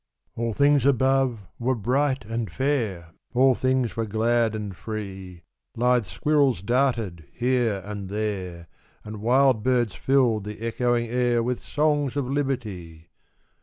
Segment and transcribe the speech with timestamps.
[0.35, 5.43] All things above were bright and fair, All things were glad and free;
[5.77, 8.65] Lithe squirrels darted here and there,
[9.03, 13.11] And wild birds filled the echoing air With songs of Liberty!